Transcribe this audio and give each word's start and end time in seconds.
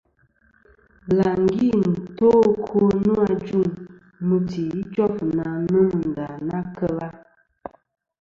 Bɨlàŋgi 1.07 1.67
nto 1.91 2.27
ɨkwo 2.51 2.81
nô 3.03 3.13
ajuŋ 3.29 3.69
mɨti 4.27 4.63
ijof 4.81 5.15
na 5.35 5.45
nomɨ 5.71 5.95
nda 6.09 6.27
na 6.47 6.57
kel 6.75 6.97
a. 7.07 7.07